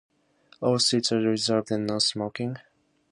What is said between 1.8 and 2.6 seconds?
no-smoking.